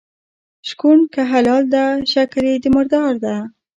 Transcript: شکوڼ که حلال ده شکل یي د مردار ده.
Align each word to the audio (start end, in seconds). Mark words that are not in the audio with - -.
شکوڼ 0.67 0.97
که 1.13 1.21
حلال 1.31 1.63
ده 1.73 1.83
شکل 2.13 2.43
یي 2.51 2.57
د 2.63 2.65
مردار 2.75 3.13
ده. 3.23 3.35